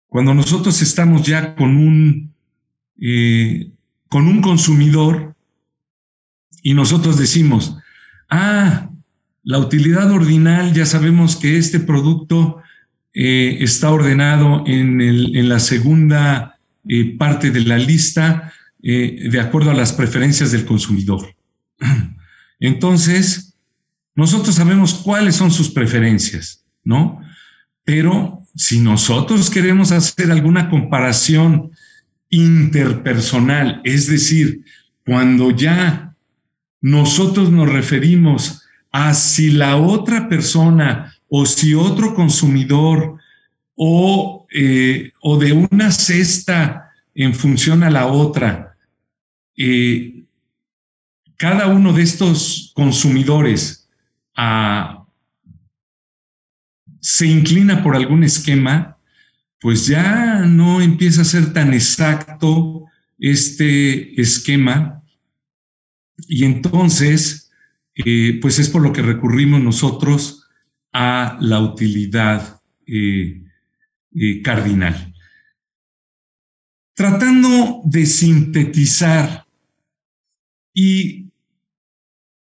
cuando 0.08 0.34
nosotros 0.34 0.82
estamos 0.82 1.26
ya 1.26 1.56
con 1.56 1.78
un, 1.78 2.34
eh, 3.00 3.72
con 4.10 4.28
un 4.28 4.42
consumidor 4.42 5.36
y 6.62 6.74
nosotros 6.74 7.18
decimos, 7.18 7.78
ah, 8.30 8.90
la 9.44 9.60
utilidad 9.60 10.12
ordinal, 10.12 10.74
ya 10.74 10.86
sabemos 10.86 11.38
que 11.38 11.58
este 11.58 11.80
producto 11.80 12.62
eh, 13.19 13.63
está 13.63 13.89
ordenado 13.89 14.63
en, 14.67 15.49
la 15.49 15.60
segunda 15.60 16.60
eh, 16.88 17.17
parte 17.17 17.49
de 17.49 17.62
la 17.62 17.80
lista 17.80 18.53
eh, 18.84 19.30
de 19.32 19.39
acuerdo 19.39 19.71
a 19.71 19.73
las 19.73 19.91
preferencias 19.91 20.51
del 20.51 20.65
consumidor. 20.65 21.36
Entonces, 22.60 23.56
nosotros 24.13 24.53
sabemos 24.53 24.93
cuáles 24.93 25.36
son 25.36 25.49
sus 25.49 25.71
preferencias, 25.71 26.63
¿no? 26.84 27.19
Pero 27.84 28.43
si 28.53 28.82
nosotros 28.82 29.49
queremos 29.49 29.91
hacer 29.91 30.32
alguna 30.32 30.69
comparación 30.69 31.71
interpersonal, 32.30 33.82
es 33.84 34.06
decir, 34.06 34.63
cuando 35.03 35.49
ya 35.49 36.13
nosotros 36.82 37.49
nos 37.49 37.67
referimos 37.67 38.62
a 38.91 39.15
si 39.15 39.49
la 39.49 39.77
otra 39.77 40.30
persona 40.30 41.16
o 41.30 41.46
si 41.46 41.74
otro 41.74 42.13
consumidor 42.13 43.20
o, 43.76 44.48
eh, 44.52 45.12
o 45.22 45.38
de 45.38 45.54
una 45.54 45.92
cesta 45.92 46.92
en 47.13 47.34
función 47.34 47.84
a 47.84 47.90
la 47.90 48.08
otra, 48.08 48.78
eh, 49.56 50.24
cada 51.38 51.68
uno 51.68 51.94
de 51.94 52.04
estos 52.04 52.72
consumidores 52.76 53.90
ah, 54.36 55.06
se 57.00 57.28
inclina 57.28 57.84
por 57.84 57.96
algún 57.96 58.24
esquema, 58.24 58.98
pues 59.60 59.88
ya 59.88 60.42
no 60.42 60.82
empieza 60.82 61.22
a 61.22 61.26
ser 61.26 61.54
tan 61.54 61.74
exacto 61.74 62.86
este 63.20 64.20
esquema. 64.20 65.04
Y 66.28 66.46
entonces 66.46 67.48
eh, 68.06 68.40
pues 68.42 68.60
es 68.60 68.70
por 68.70 68.84
lo 68.84 68.94
que 68.94 69.02
recurrimos 69.02 69.62
nosotros 69.62 70.37
a 71.00 71.38
la 71.42 71.60
utilidad 71.60 72.60
eh, 72.88 73.40
eh, 74.16 74.42
cardinal. 74.42 75.14
Tratando 76.96 77.82
de 77.86 78.08
sintetizar, 78.08 79.46
y 80.74 81.28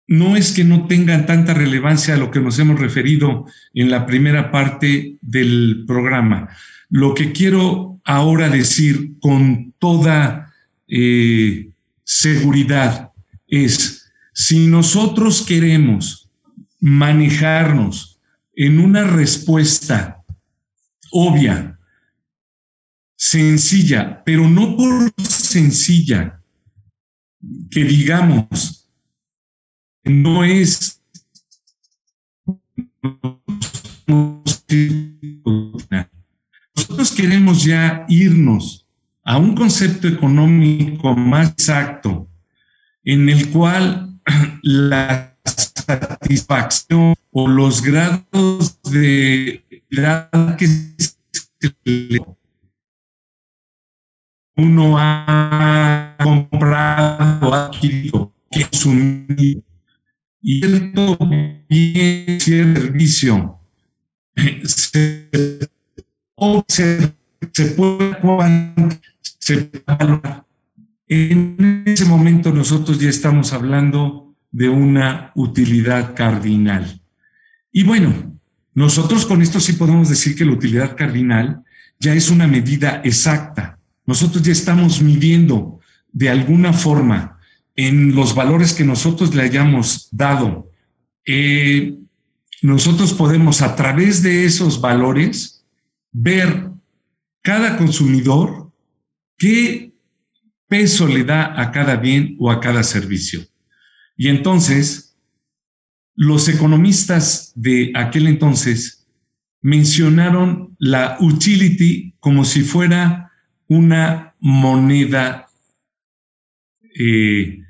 no 0.08 0.38
es 0.38 0.54
que 0.54 0.64
no 0.64 0.88
tengan 0.88 1.26
tanta 1.26 1.54
relevancia 1.54 2.14
a 2.14 2.18
lo 2.18 2.32
que 2.32 2.40
nos 2.40 2.58
hemos 2.58 2.80
referido 2.80 3.46
en 3.74 3.92
la 3.92 4.06
primera 4.06 4.50
parte 4.50 5.18
del 5.20 5.84
programa. 5.86 6.48
Lo 6.90 7.14
que 7.14 7.34
quiero 7.34 8.00
ahora 8.06 8.48
decir 8.48 9.20
con 9.20 9.74
toda 9.78 10.54
seguridad 12.06 13.12
es 13.48 14.10
si 14.34 14.68
nosotros 14.68 15.46
queremos 15.46 16.30
manejarnos 16.80 18.07
en 18.58 18.80
una 18.80 19.04
respuesta 19.04 20.26
obvia, 21.12 21.80
sencilla, 23.15 24.24
pero 24.26 24.50
no 24.50 24.76
por 24.76 25.13
sencilla, 25.24 26.41
que 27.70 27.84
digamos, 27.84 28.89
no 30.04 30.43
es 30.43 31.00
nosotros 36.76 37.12
queremos 37.12 37.63
ya 37.63 38.06
irnos 38.10 38.88
a 39.24 39.38
un 39.38 39.56
concepto 39.56 40.08
económico 40.08 41.15
más 41.15 41.52
exacto, 41.52 42.28
en 43.04 43.30
el 43.30 43.52
cual 43.52 44.20
la 44.63 45.38
satisfacción 45.46 47.16
o 47.39 47.47
los 47.47 47.84
grados 47.84 48.82
de 48.82 49.63
que 50.58 52.19
uno 54.56 54.95
ha 54.97 56.15
comprado, 56.17 57.54
adquirido, 57.54 58.34
consumido, 58.52 59.62
y 60.41 60.62
bien, 61.69 62.41
servicio, 62.41 63.60
se, 64.63 65.30
se, 66.67 67.13
se 67.54 67.65
puede 67.76 68.17
se 69.21 69.69
en 71.08 71.84
ese 71.86 72.06
momento 72.06 72.52
nosotros 72.52 73.00
ya 73.00 73.10
estamos 73.10 73.54
hablando 73.54 74.36
de 74.50 74.69
una 74.69 75.32
utilidad 75.36 76.15
cardinal. 76.15 77.00
Y 77.78 77.84
bueno, 77.84 78.40
nosotros 78.74 79.28
con 79.28 79.44
esto 79.44 79.60
sí 79.60 79.74
podemos 79.74 80.10
decir 80.10 80.36
que 80.36 80.44
la 80.44 80.54
utilidad 80.54 80.98
cardinal 80.98 81.62
ya 82.00 82.16
es 82.16 82.32
una 82.32 82.48
medida 82.48 83.04
exacta. 83.04 83.78
Nosotros 84.08 84.42
ya 84.42 84.52
estamos 84.52 85.00
midiendo 85.00 85.80
de 86.12 86.28
alguna 86.28 86.74
forma 86.74 87.40
en 87.76 88.16
los 88.16 88.34
valores 88.34 88.74
que 88.74 88.84
nosotros 88.84 89.36
le 89.36 89.44
hayamos 89.44 90.10
dado. 90.12 90.72
Eh, 91.24 91.94
nosotros 92.63 93.13
podemos 93.13 93.62
a 93.62 93.76
través 93.76 94.24
de 94.24 94.46
esos 94.46 94.82
valores 94.82 95.63
ver 96.12 96.72
cada 97.44 97.78
consumidor 97.78 98.72
qué 99.38 99.94
peso 100.68 101.08
le 101.08 101.24
da 101.24 101.62
a 101.62 101.72
cada 101.72 101.96
bien 101.98 102.36
o 102.40 102.50
a 102.50 102.60
cada 102.60 102.82
servicio. 102.82 103.46
Y 104.16 104.30
entonces, 104.30 105.07
los 106.17 106.49
economistas 106.49 107.53
de 107.56 107.91
aquel 107.95 108.27
entonces 108.27 109.08
mencionaron 109.62 110.75
la 110.80 111.15
utility 111.19 112.15
como 112.19 112.43
si 112.43 112.62
fuera 112.62 113.32
una 113.67 114.34
moneda 114.39 115.47
eh, 116.99 117.62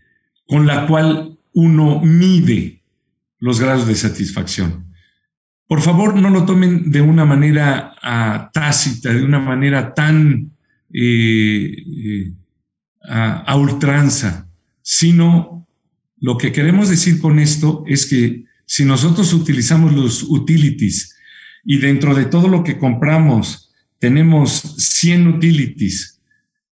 con 0.47 0.65
la 0.65 0.88
cual 0.88 1.38
uno 1.53 1.99
mide 1.99 2.81
los 3.39 3.60
grados 3.60 3.86
de 3.86 3.95
satisfacción. 3.95 4.93
Por 5.67 5.81
favor, 5.81 6.15
no 6.15 6.29
lo 6.29 6.45
tomen 6.45 6.89
de 6.89 7.01
una 7.01 7.25
manera 7.25 7.95
ah, 8.01 8.49
tácita, 8.53 9.13
de 9.13 9.23
una 9.23 9.39
manera 9.39 9.93
tan 9.93 10.51
eh, 10.93 11.75
eh, 11.86 12.33
a 13.10 13.55
ultranza, 13.57 14.47
sino 14.81 15.57
lo 16.19 16.38
que 16.38 16.51
queremos 16.51 16.89
decir 16.89 17.19
con 17.19 17.39
esto 17.39 17.84
es 17.88 18.06
que 18.06 18.45
si 18.65 18.86
nosotros 18.86 19.34
utilizamos 19.34 19.93
los 19.93 20.23
utilities 20.23 21.15
y 21.63 21.77
dentro 21.77 22.15
de 22.15 22.25
todo 22.25 22.47
lo 22.47 22.63
que 22.63 22.77
compramos 22.77 23.71
tenemos 23.99 24.51
100 24.77 25.27
utilities 25.27 26.21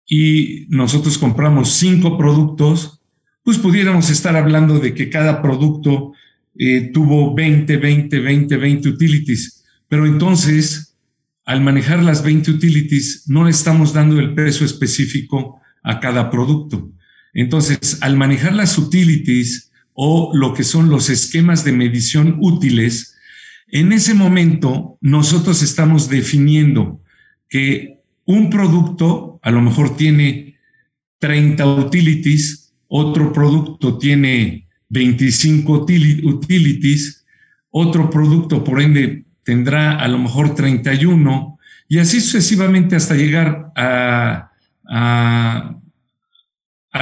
y 0.06 0.66
nosotros 0.68 1.18
compramos 1.18 1.72
5 1.74 2.18
productos, 2.18 3.00
pues 3.42 3.58
pudiéramos 3.58 4.10
estar 4.10 4.36
hablando 4.36 4.78
de 4.78 4.94
que 4.94 5.10
cada 5.10 5.42
producto 5.42 6.12
eh, 6.58 6.90
tuvo 6.92 7.34
20, 7.34 7.76
20, 7.76 8.20
20, 8.20 8.56
20 8.56 8.88
utilities, 8.88 9.64
pero 9.88 10.06
entonces 10.06 10.96
al 11.44 11.60
manejar 11.60 12.02
las 12.02 12.22
20 12.22 12.50
utilities 12.50 13.24
no 13.28 13.48
estamos 13.48 13.92
dando 13.92 14.20
el 14.20 14.34
peso 14.34 14.64
específico 14.64 15.60
a 15.82 15.98
cada 15.98 16.30
producto. 16.30 16.92
Entonces, 17.34 17.98
al 18.02 18.16
manejar 18.16 18.54
las 18.54 18.76
utilities 18.78 19.70
o 19.94 20.30
lo 20.34 20.54
que 20.54 20.64
son 20.64 20.88
los 20.88 21.10
esquemas 21.10 21.64
de 21.64 21.72
medición 21.72 22.36
útiles, 22.40 23.16
en 23.68 23.92
ese 23.92 24.14
momento, 24.14 24.98
nosotros 25.00 25.62
estamos 25.62 26.08
definiendo 26.08 27.00
que 27.48 28.00
un 28.26 28.50
producto 28.50 29.40
a 29.42 29.50
lo 29.50 29.60
mejor 29.60 29.96
tiene 29.96 30.58
30 31.18 31.66
utilities, 31.66 32.74
otro 32.88 33.32
producto 33.32 33.96
tiene 33.96 34.68
25 34.90 35.86
utilities, 36.24 37.24
otro 37.70 38.10
producto 38.10 38.62
por 38.62 38.80
ende 38.80 39.24
tendrá 39.42 39.98
a 39.98 40.06
lo 40.08 40.18
mejor 40.18 40.54
31 40.54 41.58
y 41.88 41.98
así 41.98 42.20
sucesivamente 42.20 42.96
hasta 42.96 43.14
llegar 43.14 43.72
a, 43.74 44.50
a, 44.86 45.71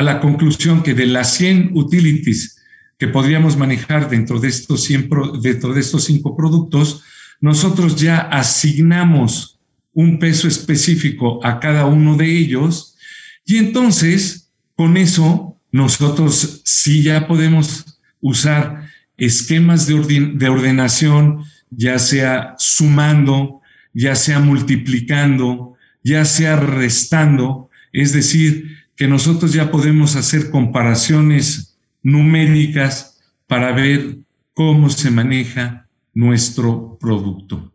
a 0.00 0.02
la 0.02 0.18
conclusión 0.18 0.82
que 0.82 0.94
de 0.94 1.04
las 1.04 1.34
100 1.34 1.72
utilities 1.74 2.56
que 2.96 3.06
podríamos 3.06 3.58
manejar 3.58 4.08
dentro 4.08 4.40
de 4.40 4.48
estos, 4.48 4.88
dentro 4.88 5.74
de 5.74 5.80
estos 5.80 6.04
cinco 6.04 6.34
productos, 6.34 7.02
nosotros 7.38 7.96
ya 7.96 8.16
asignamos 8.16 9.58
un 9.92 10.18
peso 10.18 10.48
específico 10.48 11.44
a 11.44 11.60
cada 11.60 11.84
uno 11.84 12.16
de 12.16 12.34
ellos 12.34 12.96
y 13.44 13.58
entonces 13.58 14.50
con 14.74 14.96
eso 14.96 15.58
nosotros 15.70 16.62
sí 16.64 17.02
ya 17.02 17.28
podemos 17.28 17.98
usar 18.22 18.88
esquemas 19.18 19.86
de, 19.86 20.32
de 20.34 20.48
ordenación, 20.48 21.44
ya 21.70 21.98
sea 21.98 22.54
sumando, 22.56 23.60
ya 23.92 24.14
sea 24.14 24.38
multiplicando, 24.38 25.74
ya 26.02 26.24
sea 26.24 26.56
restando, 26.56 27.68
es 27.92 28.14
decir, 28.14 28.79
que 29.00 29.08
nosotros 29.08 29.54
ya 29.54 29.70
podemos 29.70 30.14
hacer 30.14 30.50
comparaciones 30.50 31.78
numéricas 32.02 33.18
para 33.46 33.72
ver 33.72 34.18
cómo 34.52 34.90
se 34.90 35.10
maneja 35.10 35.88
nuestro 36.12 36.98
producto. 37.00 37.72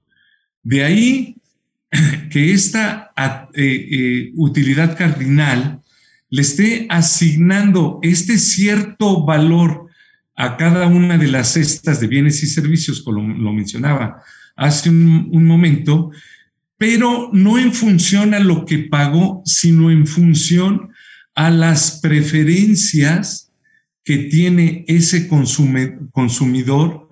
De 0.61 0.83
ahí 0.83 1.37
que 2.29 2.53
esta 2.53 3.11
eh, 3.55 3.87
eh, 3.91 4.31
utilidad 4.35 4.95
cardinal 4.95 5.81
le 6.29 6.41
esté 6.43 6.85
asignando 6.91 7.97
este 8.03 8.37
cierto 8.37 9.25
valor 9.25 9.87
a 10.35 10.57
cada 10.57 10.85
una 10.85 11.17
de 11.17 11.27
las 11.27 11.53
cestas 11.53 11.99
de 11.99 12.05
bienes 12.05 12.43
y 12.43 12.45
servicios, 12.45 13.01
como 13.01 13.33
lo, 13.33 13.51
mencionaba 13.51 14.21
hace 14.55 14.91
un, 14.91 15.29
un 15.31 15.43
momento, 15.43 16.11
pero 16.77 17.31
no 17.33 17.57
en 17.57 17.73
función 17.73 18.35
a 18.35 18.39
lo 18.39 18.63
que 18.63 18.77
pagó, 18.77 19.41
sino 19.43 19.89
en 19.89 20.05
función 20.05 20.91
a 21.35 21.49
las 21.49 21.99
preferencias 22.01 23.51
que 24.03 24.17
tiene 24.17 24.85
ese 24.87 25.27
consumidor 25.27 27.09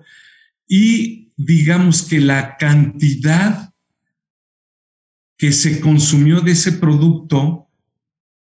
y 0.66 1.32
digamos 1.36 2.02
que 2.02 2.20
la 2.20 2.56
cantidad 2.56 3.72
que 5.36 5.52
se 5.52 5.80
consumió 5.80 6.40
de 6.40 6.52
ese 6.52 6.72
producto 6.72 7.68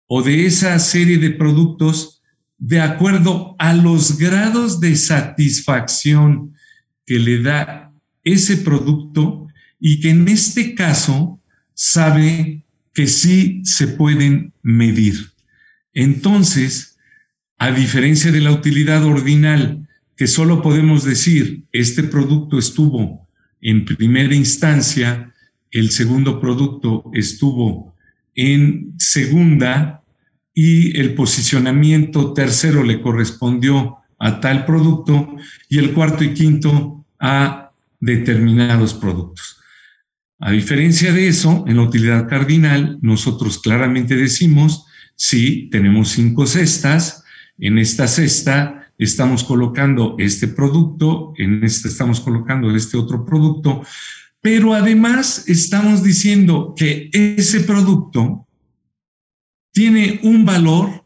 o 0.08 0.22
de 0.22 0.46
esa 0.46 0.78
serie 0.80 1.18
de 1.18 1.32
productos 1.32 2.22
de 2.58 2.80
acuerdo 2.82 3.56
a 3.58 3.74
los 3.74 4.18
grados 4.18 4.80
de 4.80 4.96
satisfacción 4.96 6.54
que 7.06 7.20
le 7.20 7.42
da 7.42 7.94
ese 8.24 8.58
producto 8.58 9.48
y 9.80 10.00
que 10.00 10.10
en 10.10 10.28
este 10.28 10.76
caso 10.76 11.40
sabe 11.74 12.66
que 12.94 13.08
sí 13.08 13.62
se 13.64 13.88
pueden 13.88 14.54
medir. 14.62 15.35
Entonces, 15.96 16.98
a 17.58 17.72
diferencia 17.72 18.32
de 18.32 18.42
la 18.42 18.52
utilidad 18.52 19.04
ordinal, 19.06 19.88
que 20.16 20.28
solo 20.28 20.62
podemos 20.62 21.04
decir, 21.04 21.64
este 21.72 22.04
producto 22.04 22.60
estuvo 22.60 23.28
en 23.62 23.86
primera 23.86 24.36
instancia, 24.36 25.34
el 25.72 25.90
segundo 25.90 26.40
producto 26.40 27.10
estuvo 27.14 27.96
en 28.36 28.94
segunda 28.98 30.04
y 30.54 30.98
el 31.00 31.16
posicionamiento 31.16 32.34
tercero 32.34 32.84
le 32.84 33.02
correspondió 33.02 33.98
a 34.20 34.40
tal 34.40 34.66
producto 34.66 35.36
y 35.70 35.80
el 35.80 35.94
cuarto 35.94 36.24
y 36.24 36.34
quinto 36.34 37.06
a 37.20 37.72
determinados 38.00 38.94
productos. 38.94 39.58
A 40.40 40.52
diferencia 40.52 41.14
de 41.14 41.30
eso, 41.30 41.64
en 41.68 41.78
la 41.78 41.84
utilidad 41.84 42.28
cardinal, 42.28 42.98
nosotros 43.02 43.60
claramente 43.60 44.16
decimos, 44.16 44.86
sí, 45.16 45.70
tenemos 45.72 46.10
cinco 46.10 46.46
cestas, 46.46 47.24
en 47.58 47.78
esta 47.78 48.08
cesta 48.08 48.92
estamos 48.98 49.44
colocando 49.44 50.16
este 50.20 50.48
producto, 50.48 51.34
en 51.38 51.64
esta 51.64 51.88
estamos 51.88 52.20
colocando 52.20 52.74
este 52.76 52.98
otro 52.98 53.26
producto, 53.26 53.84
pero 54.42 54.74
además 54.74 55.46
estamos 55.48 56.04
diciendo 56.04 56.74
que 56.78 57.10
ese 57.14 57.62
producto 57.62 58.48
tiene 59.72 60.20
un 60.24 60.46
valor 60.46 61.04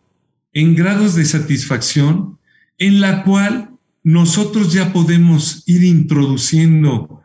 en 0.53 0.75
grados 0.75 1.15
de 1.15 1.25
satisfacción 1.25 2.37
en 2.77 3.01
la 3.01 3.23
cual 3.23 3.71
nosotros 4.03 4.73
ya 4.73 4.91
podemos 4.93 5.63
ir 5.67 5.83
introduciendo 5.83 7.23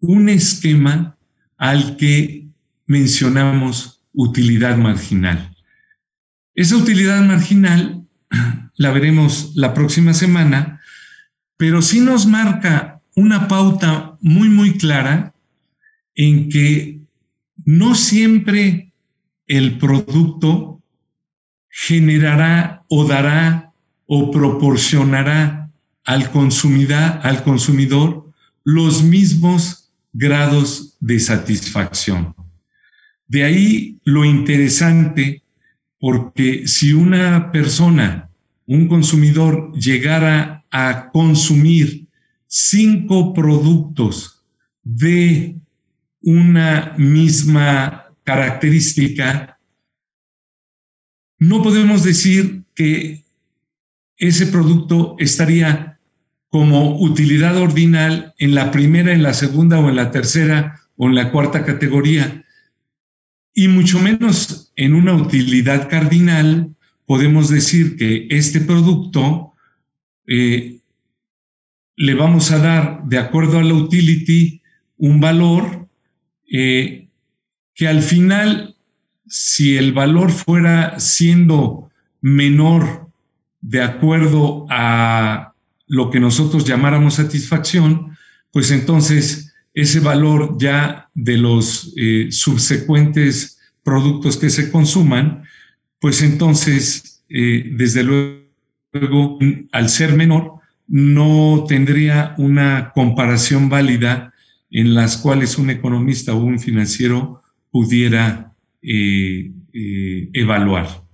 un 0.00 0.28
esquema 0.28 1.16
al 1.56 1.96
que 1.96 2.48
mencionamos 2.86 4.02
utilidad 4.12 4.76
marginal. 4.76 5.53
Esa 6.54 6.76
utilidad 6.76 7.20
marginal 7.22 8.06
la 8.76 8.90
veremos 8.90 9.52
la 9.54 9.74
próxima 9.74 10.14
semana, 10.14 10.80
pero 11.56 11.82
sí 11.82 12.00
nos 12.00 12.26
marca 12.26 13.00
una 13.16 13.48
pauta 13.48 14.16
muy, 14.20 14.48
muy 14.48 14.76
clara 14.76 15.34
en 16.14 16.48
que 16.48 17.00
no 17.64 17.94
siempre 17.94 18.92
el 19.46 19.78
producto 19.78 20.82
generará 21.68 22.84
o 22.88 23.04
dará 23.04 23.72
o 24.06 24.30
proporcionará 24.30 25.70
al 26.04 26.30
al 27.22 27.42
consumidor 27.42 28.32
los 28.62 29.02
mismos 29.02 29.90
grados 30.12 30.96
de 31.00 31.18
satisfacción. 31.18 32.34
De 33.26 33.44
ahí 33.44 33.98
lo 34.04 34.24
interesante 34.24 35.43
porque 36.06 36.68
si 36.68 36.92
una 36.92 37.50
persona, 37.50 38.28
un 38.66 38.88
consumidor, 38.88 39.72
llegara 39.72 40.66
a 40.70 41.08
consumir 41.10 42.08
cinco 42.46 43.32
productos 43.32 44.44
de 44.82 45.56
una 46.20 46.92
misma 46.98 48.12
característica, 48.22 49.58
no 51.38 51.62
podemos 51.62 52.04
decir 52.04 52.64
que 52.74 53.24
ese 54.18 54.48
producto 54.48 55.16
estaría 55.18 55.98
como 56.50 57.00
utilidad 57.00 57.56
ordinal 57.56 58.34
en 58.36 58.54
la 58.54 58.70
primera, 58.70 59.10
en 59.10 59.22
la 59.22 59.32
segunda 59.32 59.78
o 59.78 59.88
en 59.88 59.96
la 59.96 60.10
tercera 60.10 60.82
o 60.98 61.08
en 61.08 61.14
la 61.14 61.32
cuarta 61.32 61.64
categoría. 61.64 62.43
Y 63.54 63.68
mucho 63.68 64.00
menos 64.00 64.72
en 64.74 64.94
una 64.94 65.14
utilidad 65.14 65.88
cardinal 65.88 66.74
podemos 67.06 67.48
decir 67.48 67.96
que 67.96 68.26
este 68.30 68.60
producto 68.60 69.52
eh, 70.26 70.80
le 71.96 72.14
vamos 72.14 72.50
a 72.50 72.58
dar, 72.58 73.04
de 73.04 73.18
acuerdo 73.18 73.58
a 73.58 73.62
la 73.62 73.74
utility, 73.74 74.60
un 74.96 75.20
valor 75.20 75.88
eh, 76.50 77.08
que 77.74 77.88
al 77.88 78.02
final, 78.02 78.76
si 79.26 79.76
el 79.76 79.92
valor 79.92 80.30
fuera 80.32 80.98
siendo 80.98 81.90
menor 82.20 83.08
de 83.60 83.82
acuerdo 83.82 84.66
a 84.70 85.54
lo 85.86 86.10
que 86.10 86.20
nosotros 86.20 86.64
llamáramos 86.64 87.14
satisfacción, 87.14 88.16
pues 88.50 88.70
entonces 88.70 89.43
ese 89.74 89.98
valor 89.98 90.56
ya 90.58 91.10
de 91.14 91.36
los 91.36 91.92
eh, 91.96 92.28
subsecuentes 92.30 93.58
productos 93.82 94.36
que 94.36 94.48
se 94.48 94.70
consuman, 94.70 95.42
pues 95.98 96.22
entonces, 96.22 97.24
eh, 97.28 97.72
desde 97.76 98.04
luego, 98.04 99.38
al 99.72 99.88
ser 99.88 100.14
menor, 100.14 100.54
no 100.86 101.64
tendría 101.68 102.34
una 102.38 102.92
comparación 102.94 103.68
válida 103.68 104.32
en 104.70 104.94
las 104.94 105.16
cuales 105.16 105.58
un 105.58 105.70
economista 105.70 106.34
o 106.34 106.44
un 106.44 106.60
financiero 106.60 107.42
pudiera 107.70 108.54
eh, 108.82 109.50
evaluar. 109.72 111.04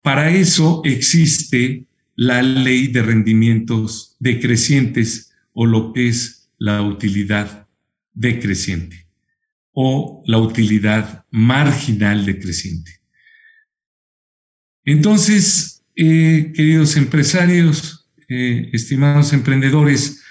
Para 0.00 0.30
eso 0.30 0.80
existe 0.84 1.84
la 2.16 2.42
ley 2.42 2.88
de 2.88 3.02
rendimientos 3.02 4.16
decrecientes 4.18 5.34
o 5.52 5.66
lo 5.66 5.92
que 5.92 6.08
es 6.08 6.48
la 6.58 6.80
utilidad 6.82 7.61
decreciente 8.12 9.06
o 9.72 10.22
la 10.26 10.38
utilidad 10.38 11.24
marginal 11.30 12.26
decreciente. 12.26 13.00
Entonces, 14.84 15.84
eh, 15.96 16.52
queridos 16.54 16.96
empresarios, 16.96 18.10
eh, 18.28 18.70
estimados 18.72 19.32
emprendedores, 19.32 20.22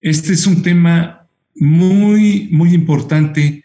este 0.00 0.32
es 0.32 0.46
un 0.46 0.62
tema 0.62 1.28
muy, 1.54 2.48
muy 2.50 2.72
importante 2.72 3.64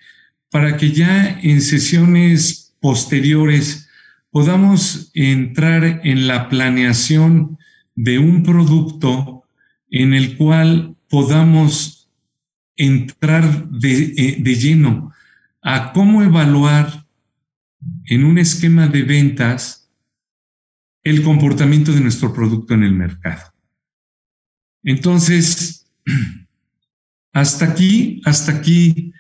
para 0.50 0.78
que 0.78 0.92
ya 0.92 1.40
en 1.42 1.62
sesiones 1.62 2.76
posteriores 2.80 3.90
podamos 4.32 5.12
entrar 5.14 6.02
en 6.04 6.28
la 6.28 6.50
planeación 6.50 7.58
de 7.96 8.20
un 8.20 8.44
producto 8.44 9.44
en 9.90 10.14
el 10.14 10.36
cual 10.36 10.96
podamos 11.10 11.95
entrar 12.78 13.44
eh, 13.84 14.38
de, 14.40 14.56
lleno 14.56 15.14
a 15.62 15.94
cómo 15.94 16.22
evaluar 16.22 17.06
en 18.06 18.24
un 18.24 18.38
esquema 18.38 18.88
de 18.88 19.04
ventas 19.04 19.90
el 21.04 21.24
comportamiento 21.24 21.92
de 21.92 22.02
nuestro 22.02 22.34
producto 22.34 22.74
en 22.74 22.84
el 22.84 22.92
mercado. 22.92 23.54
Entonces, 24.84 25.88
hasta 27.34 27.66
aquí, 27.66 28.22
hasta 28.26 28.52
aquí 28.52 29.14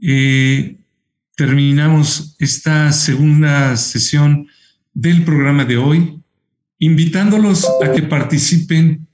eh, 0.00 0.78
terminamos 1.36 2.36
esta 2.38 2.92
segunda 2.92 3.76
sesión 3.76 4.48
del 4.92 5.24
programa 5.24 5.64
de 5.64 5.76
hoy, 5.76 6.20
invitándolos 6.78 7.66
a 7.84 7.92
que 7.92 8.02
participen 8.02 9.06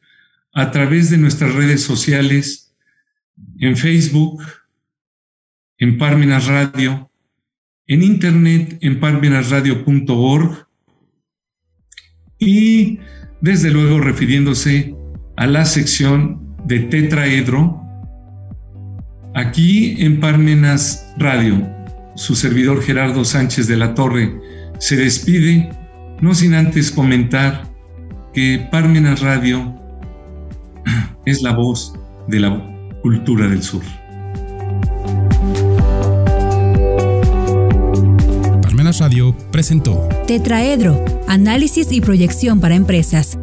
a 0.52 0.70
través 0.70 1.10
de 1.10 1.18
nuestras 1.18 1.54
redes 1.54 1.82
sociales 1.82 2.63
en 3.58 3.76
Facebook, 3.76 4.42
en 5.78 5.98
Parmenas 5.98 6.46
Radio, 6.46 7.10
en 7.86 8.02
internet 8.02 8.78
en 8.80 9.00
parmenasradio.org 9.00 10.66
y 12.38 12.98
desde 13.40 13.70
luego 13.70 14.00
refiriéndose 14.00 14.94
a 15.36 15.46
la 15.46 15.64
sección 15.64 16.56
de 16.66 16.80
tetraedro 16.80 17.80
aquí 19.34 19.96
en 19.98 20.20
Parmenas 20.20 21.12
Radio. 21.18 21.68
Su 22.14 22.36
servidor 22.36 22.82
Gerardo 22.82 23.24
Sánchez 23.24 23.66
de 23.66 23.76
la 23.76 23.94
Torre 23.94 24.34
se 24.78 24.96
despide, 24.96 25.68
no 26.20 26.34
sin 26.34 26.54
antes 26.54 26.90
comentar 26.90 27.68
que 28.32 28.66
Parmenas 28.70 29.20
Radio 29.20 29.74
es 31.26 31.42
la 31.42 31.52
voz 31.52 31.92
de 32.28 32.40
la 32.40 32.73
Cultura 33.04 33.46
del 33.48 33.62
Sur. 33.62 33.82
Parmenas 38.62 38.98
Radio 38.98 39.36
presentó 39.50 40.08
Tetraedro, 40.26 41.04
análisis 41.28 41.92
y 41.92 42.00
proyección 42.00 42.60
para 42.60 42.76
empresas 42.76 43.38